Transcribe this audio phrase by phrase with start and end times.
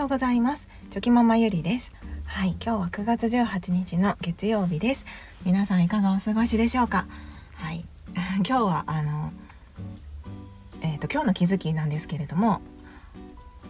[0.00, 0.66] ようございます。
[0.88, 1.92] チョキママゆりです。
[2.24, 5.04] はい今日は9月18日の月曜日です。
[5.44, 7.06] 皆さんいかがお過ごしでしょうか？
[7.56, 7.84] はい。
[8.48, 9.30] 今日はあの
[10.80, 12.62] えっ、ー、と今日の気づきなんですけれども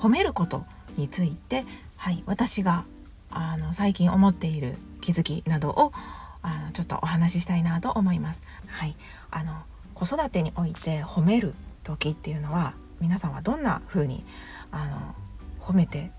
[0.00, 0.66] 褒めること
[0.98, 1.64] について
[1.96, 2.84] はい私が
[3.30, 5.94] あの最近思っている気づきなどを
[6.42, 8.40] あのちょっとお話ししたいなと思います。
[8.66, 8.94] はい。
[9.30, 9.62] あの
[9.94, 11.54] 子育てにおいて褒める
[11.84, 14.26] 時っていうのは皆さんはどんな風に
[14.70, 15.14] あの
[15.58, 16.10] 褒めて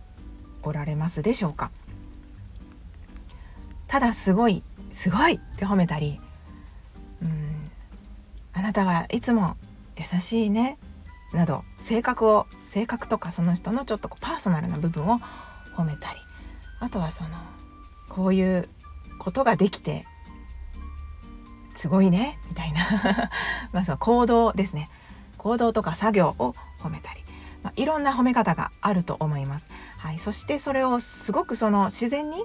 [0.64, 1.72] おられますでしょうか？
[3.88, 6.20] ただすごいすごいって褒めたり
[7.22, 7.72] うん
[8.54, 9.56] あなたはいつも
[9.98, 10.78] 優しいね
[11.34, 15.20] など性格を性格とかその人のちょっとパーソナルな部分を
[15.76, 16.20] 褒めたり
[16.80, 17.30] あとはその
[18.10, 18.70] こういう
[19.18, 20.06] ことができて
[21.76, 22.82] すごいねみたいな。
[23.72, 24.90] まあその行動ですね。
[25.38, 27.24] 行動とか作業を褒めたり、
[27.64, 29.68] まあ、いろんな褒め方があると思います。
[29.98, 32.44] はい、そしてそれをすごくその自然に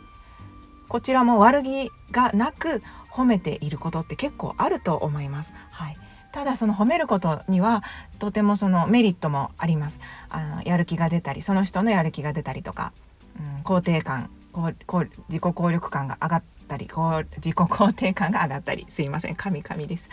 [0.88, 5.52] こちらも悪気がなく褒めていることって結構あると思います。
[5.70, 5.96] はい、
[6.32, 7.82] ただその褒めることには
[8.18, 9.98] とてもそのメリットもあります。
[10.28, 12.92] あのやる気が出たりその人のやる気が出たりとか、
[13.38, 20.08] うん、肯定感こうこう自己効力感が上がったりこう自己肯定感が上がったりすいません神々です。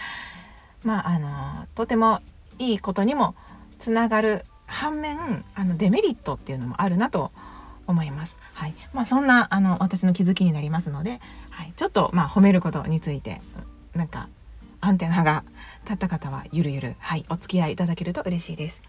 [0.84, 2.22] まああのとても
[2.60, 3.36] いいことにも
[3.80, 7.32] つながる反面あのデメリットっていうのもあるなと
[7.88, 8.38] 思います。
[8.54, 11.20] はいまあ、そんなあの私の気づきになりますので、
[11.50, 13.42] はい、ちょっとまあ褒めることについて
[13.94, 14.30] なんか
[14.80, 15.44] アンテナが
[15.84, 18.82] 立った方はゆるゆる、はい、お付き合いいただけると嬉しいです。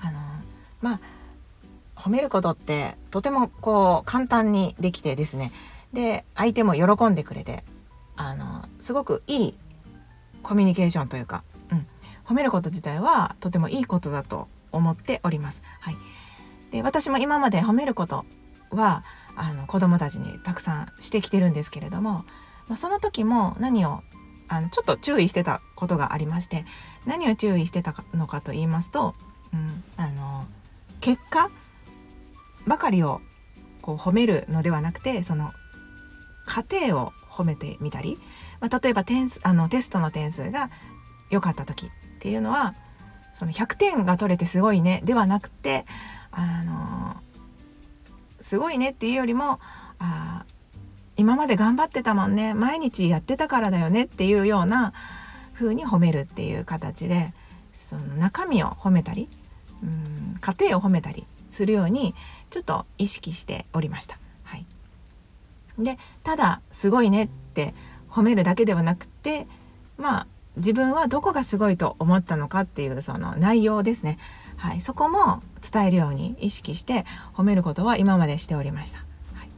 [0.00, 0.20] あの
[0.80, 1.00] まあ
[1.96, 5.50] 褒めることってとてもこう簡単にできてですね
[5.92, 7.64] で相手も喜んでくれて
[8.16, 9.58] あのすごくいい
[10.42, 11.42] コミュニケーションというか
[12.26, 15.62] 褒めること自体はとてもいいことだと思っております。
[15.80, 15.96] はい、
[16.70, 18.24] で私も今まで褒めること
[18.70, 19.04] は
[19.36, 22.24] あの子供たちにたくさんしてきてるんですけれども、
[22.68, 24.00] まあ、その時も何を
[24.48, 26.64] あのちょっと注意してたことがありまして
[27.04, 29.14] 何を注意してたのかと言いますと、
[29.52, 30.46] うん、あの
[31.00, 31.50] 結果
[32.66, 33.20] ばかりを
[33.82, 35.52] こう褒めるのではなくてその
[36.46, 38.18] 過程を褒めてみたり、
[38.60, 40.70] まあ、例えば点数あのテストの点数が
[41.30, 42.74] 良かった時っていうのは
[43.32, 45.84] その100点が取れてすごいねではなくて
[46.30, 47.16] あの
[48.40, 49.60] すごいねっていうよりも
[49.98, 50.44] あ
[51.16, 54.92] 今まで頑張ってたもんね毎日やってたからだよねっていうような
[55.54, 57.32] 風に褒めるっていう形で
[57.72, 59.28] その中身を褒めたり
[59.82, 62.14] うん家庭を褒めたりするように
[62.50, 64.18] ちょっと意識しておりました。
[64.44, 64.66] はい、
[65.78, 67.74] でただ「すごいね」って
[68.08, 69.46] 褒めるだけではなくて
[69.98, 70.26] まあ
[70.56, 74.18] 自分はどこがすごいと思ったのかっていうその内容ですね、
[74.56, 78.98] はい、そこも伝えるように意識して褒めることは今までしておりました。
[79.34, 79.50] はい、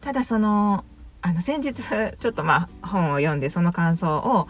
[0.00, 0.84] ただその
[1.20, 1.74] あの先日
[2.18, 4.48] ちょっとまあ本を読んでその感想を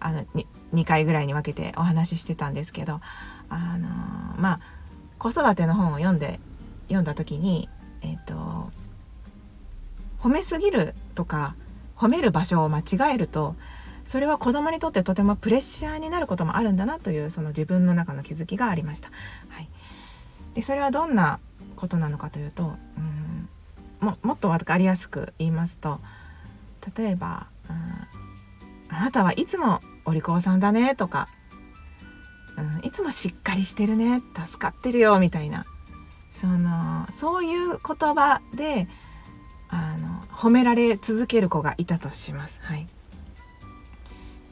[0.00, 0.24] あの
[0.72, 3.00] 2, 回ぐらいに分けてお話ししてたんですけど
[3.48, 3.88] あの
[4.38, 4.60] まあ
[5.18, 6.40] 子育ての本を読んで
[6.88, 7.68] 読んだ時に
[8.02, 8.70] えっ、と
[10.20, 11.54] 褒めすぎるとか
[11.96, 13.56] 褒める場所を間違えると
[14.04, 19.10] それは子供にとってとてもプレッシャーになることもあるんだなというその自分の中の気づきがありました。
[19.48, 19.68] はい、
[20.54, 21.40] でそれはどんな
[21.76, 23.48] ことなのかというとうん
[24.00, 26.00] ももっと分かりやすく言いますと
[26.96, 31.28] 例えば「うんあなたはいつもお利口さんだね」とか
[32.56, 35.64] うん「いつもしっかりしてるね助かってるよ」みたいな
[36.30, 38.88] そのそういう言葉で
[39.68, 42.60] あの褒められ続ける子がいたとします。
[42.62, 42.86] はい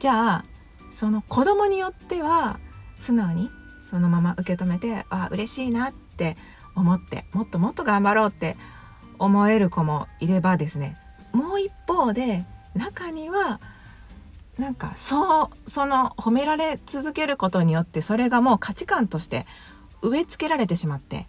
[0.03, 0.45] じゃあ
[0.91, 2.59] その子供によっては
[2.97, 3.49] 素直に
[3.85, 6.35] そのまま受け止めてあ嬉しいなって
[6.75, 8.57] 思ってもっともっと頑張ろうって
[9.17, 10.97] 思える子もいればですね
[11.31, 12.43] もう一方で
[12.75, 13.61] 中には
[14.57, 19.45] なんかそうその褒められ続けることによってそれがもう価値観として
[20.01, 21.27] 植え付けられてしまって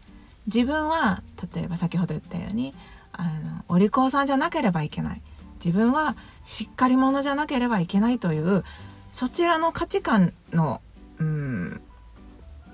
[0.48, 1.22] 自分は
[1.54, 2.74] 例えば先ほど言ったように
[3.12, 5.22] あのお利口さんじゃなければいけない。
[5.64, 8.64] 自分はしっかり者じゃなければいけないという
[9.12, 10.82] そちらの価値観の
[11.18, 11.80] うん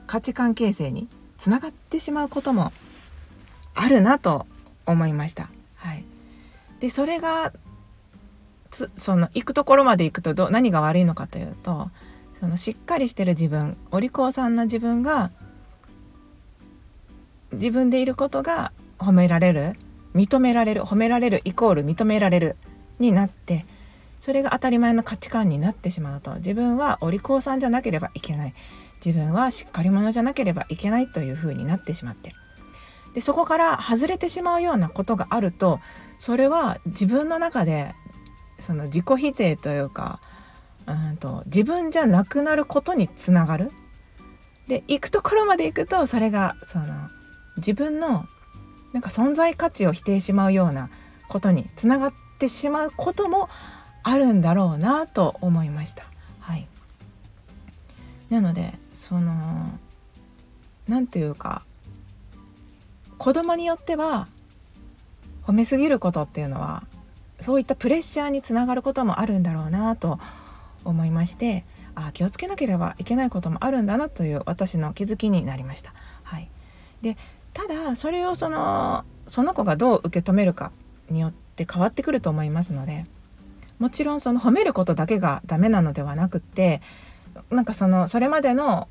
[0.07, 1.07] 価値観形成に
[1.39, 2.73] つながってしまうことも
[3.75, 4.47] あるなと
[4.87, 5.49] 思いました。
[5.77, 6.05] はい、
[6.81, 7.53] でそれが
[8.97, 11.91] その行くところまで行くとど何が悪いのかというと
[12.41, 15.31] そのしっかりしてる自分お利口さんな自分が
[17.53, 19.77] 自分でいることが褒められる
[20.15, 22.57] 認められる褒められるイコール認められる
[23.01, 23.65] になって
[24.21, 26.37] それが当たり前の価値観になってしまうと。
[26.37, 28.55] 自分はお利口さんじゃなければいけない。
[29.05, 32.35] 自分はしっかり者じゃなければいけないというふうになってしまって。
[33.15, 35.81] でそこから外れてしまうようなことがあると
[36.19, 37.95] それは自分の中で
[38.61, 40.21] その自己否定というか
[40.87, 43.73] うんと自分じゃなくなることにつながる。
[44.69, 46.85] で行くところまで行くとそれがその
[47.57, 48.27] 自分の
[48.93, 50.91] なんか存在価値を否定しまうような
[51.29, 53.49] ことにつながってしまうことも
[54.03, 56.05] あるんだろうなと思いました。
[56.41, 56.67] はい、
[58.31, 59.79] なのでその
[60.89, 61.63] 何て言うか
[63.19, 64.27] 子供によっては
[65.45, 66.83] 褒めすぎることっていうのは
[67.39, 70.19] そういったプレッシャーにつながることもあるんだろうなと
[70.85, 71.65] 思いまして
[71.95, 75.93] あ気をつけなければいけないこともあるんだなという私の気づきになりました。
[76.23, 76.49] はい、
[77.03, 77.17] で
[77.53, 80.73] ただそれをそのその子がどう受け止めるか
[81.11, 83.05] によって変わってくると思いますので
[83.79, 86.81] もちろんその褒めることだけがダメなのではなくって
[87.51, 88.89] なんかそのそれまでの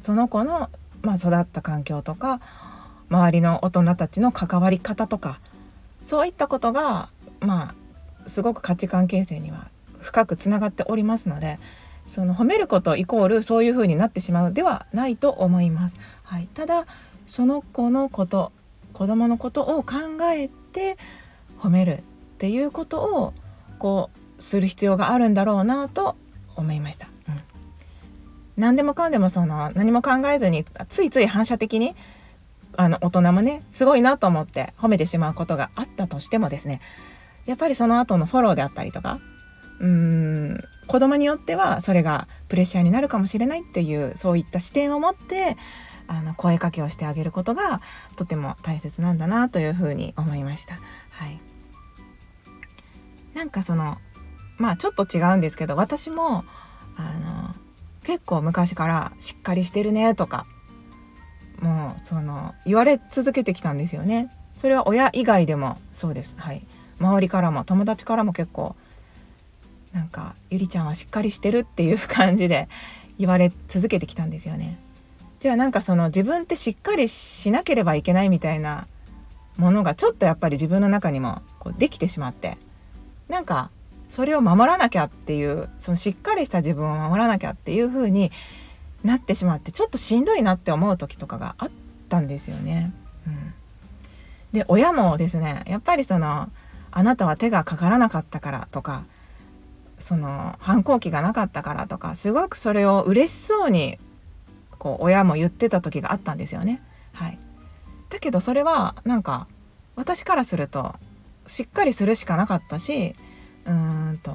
[0.00, 0.70] その子の、
[1.02, 2.40] まあ、育った環境とか
[3.10, 5.38] 周りの大人たちの関わり方とか
[6.06, 7.10] そういったことが
[7.40, 7.74] ま
[8.24, 9.68] あすごく価値観形成には
[10.00, 11.58] 深くつながっておりますので
[12.06, 15.94] その褒めることイコールそういう風になってしまうではないと思います。
[16.24, 16.86] はい、ただ
[17.26, 18.52] その子のこと
[18.92, 19.96] 子供のことを考
[20.34, 20.98] えて
[21.62, 22.02] 褒めるっ
[22.38, 23.34] ていうことを
[23.78, 26.16] こうする必要があるんだろうなと
[26.56, 27.06] 思いました。
[27.28, 27.40] うん、
[28.56, 31.94] 何でもかんでもその何も考えずについつい反射的に
[32.76, 36.80] あの大人もねすごいなと思って褒めてしまうことがあったとしてもですね
[37.46, 39.20] やっぱりその後のフォローであったりとか
[39.80, 45.56] うーん子供によってはそれがプレッシャーになるかもしれないっていうそういった視点を持って
[46.06, 47.80] あの声かけをしてあげることが
[48.16, 50.74] とても大切なんだなというふうに思いました。
[51.10, 51.40] はい、
[53.34, 53.98] なんかその
[54.58, 56.44] まあちょっと違うんですけど私も
[56.96, 57.54] あの
[58.02, 60.46] 結構昔からしっかりしてるねとか
[61.60, 64.30] もうその言われ続けてきたんですよね。
[64.56, 66.34] それは親以外でもそうです。
[66.36, 66.62] はい。
[67.00, 68.76] 周りからも友達からも結構
[69.92, 72.68] なんかゆりちゃんはしっかりしてるっていう感じで
[73.18, 74.78] 言われ続けてきたんですよね。
[75.38, 78.86] じゃあなんかその自分ってしっかりしなければいけないみたいな
[79.56, 82.58] ものがちょっとやっぱり自分の中にもこうできてしまって
[83.32, 83.70] なんか
[84.10, 88.30] それを守らなきゃっていうそのしっかりした自分を守らなきゃっていう風に
[89.04, 91.70] なってしまってちょっとしんどいなって思う時とかがあっ
[92.10, 92.92] たんですよね。
[93.26, 93.54] うん、
[94.52, 96.50] で親もですねやっぱりその
[96.90, 99.04] あなたは手がかからなかったからとか
[99.98, 103.98] その反抗期がなかったからとかすごくそれを嬉しそうに
[104.78, 106.82] こう親も言ってた時があったんですよね。
[107.14, 107.38] はい、
[108.10, 109.46] だけどそれはなんか
[109.96, 110.96] 私からすると
[111.52, 113.14] しっかりするしかなかったし
[113.66, 114.30] うーんと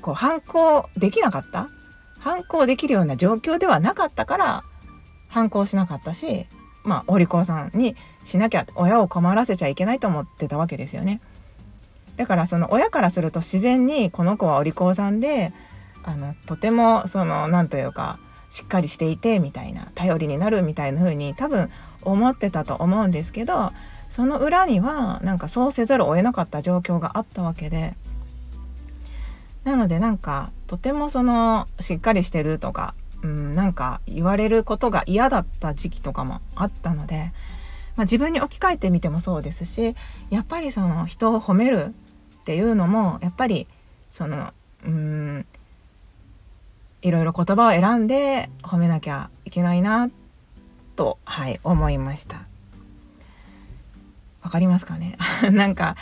[0.00, 1.68] こう反抗できなかった？
[2.18, 4.64] 反抗できるような状況ではなかったから
[5.28, 6.46] 反抗しなかったし
[6.84, 11.20] まあお利口さんにしなきゃ親を困らせちゃいけないと思ってたわけですよね。
[12.16, 15.52] だからその親からすると自然にこの子はお利口さんで
[16.02, 18.18] あのとてもその何というか
[18.50, 21.70] しっかりしていてみたいな頼りになるみたいな風に多分
[22.02, 23.72] 思ってたと思うんですけど
[24.10, 27.94] その裏にはなんかそうせざるを得なかった状況があったわけで。
[29.64, 37.32] なのでなんかとてもそのしっかりしてるとか、うん、なんか言われることが嫌だった時期とかもあったので、
[37.94, 39.94] まあ、自分に置き換えてみてもそうですし
[40.30, 41.94] やっぱりその人を褒める
[42.40, 43.66] っていうのもやっぱり
[44.08, 44.52] その
[44.86, 45.46] うん
[47.02, 50.10] いろいろ言葉を選んで褒めなきゃいけないな
[50.96, 52.46] とはい思いました。
[54.42, 55.16] わかりますかね？
[55.52, 55.96] なんか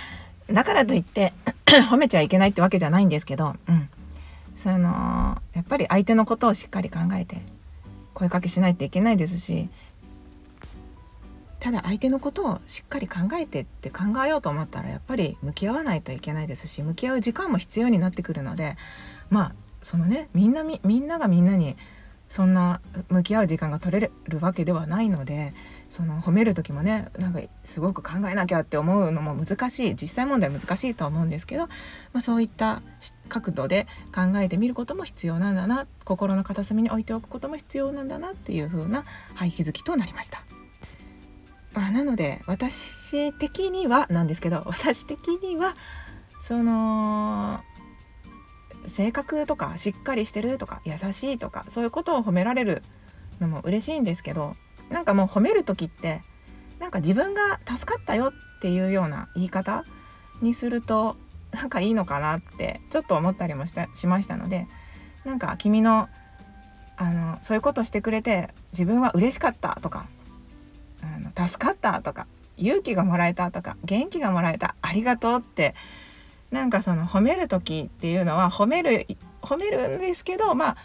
[0.51, 1.33] だからといって
[1.91, 3.89] 褒めちゃいけないってわけじゃないんですけど、うん、
[4.57, 7.43] そのやっぱり相手のことをしっかり考えて
[8.15, 9.69] 声かけしないといけないですし
[11.61, 18.77] ただ相手のことをしっかり考えてって考えようと思ったらやっぱり向き合わないといけないですし向き合う時間も必要になってくるので
[19.31, 21.77] まあそのねみんなみんながみんなに
[22.29, 25.55] そんな向き合う時間が取れるわけではないので
[25.89, 32.83] その褒める時もねなんかすごく考えなきゃって思うのも難しい実際問題難しいと思うんですけど、まあ、そういった
[33.29, 39.05] 角度で考えてみることも必要なんだな心の片隅に置いておくことも必要なんだなっていう風な、
[39.35, 40.43] はい、気づきとなりました。
[41.75, 45.77] まあ、なので私的にはなんですけど私的には
[46.41, 47.61] その
[48.87, 52.83] 性格とかしっかりしてるとか優しいとかそういうことを褒められる
[53.41, 54.57] のも嬉しいんですけど
[54.91, 56.23] なんかもう褒める時って
[56.79, 59.85] なんか自分が助かったよっていうような言い方
[60.41, 61.17] にすると
[61.53, 64.67] なんかいいのかなってちょっと思ったりもしたしましたので
[65.25, 66.09] なんか君の
[66.97, 70.09] あのそういうことしてくれて自分は嬉しかったとか
[71.01, 72.27] あの助かったとか
[72.57, 75.75] 勇気がもらえたとか元気がもらえたありがとうって
[76.51, 79.07] なんかその褒める時っていうのは褒める
[79.43, 80.77] 褒めるんですけどまあ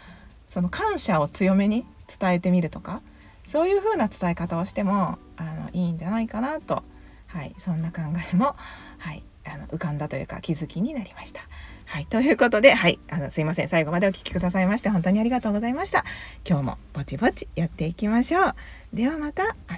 [0.46, 1.84] その感謝を強めに
[2.18, 3.02] 伝えてみるとか
[3.46, 6.82] そういう風な伝え方をしてもあのいいんじゃないかなと、
[7.26, 8.56] はい、そんな考えも、
[8.98, 11.40] はい、あの浮かんだというか気づきになりました。
[11.86, 16.04] はい、ということで、はい、あのすいません最後までお聴きくださいまして本当にありがとうございました。
[16.48, 18.54] 今日もぼちぼちやっていきましょう。
[18.94, 19.76] ではまた明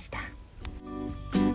[1.40, 1.45] 日。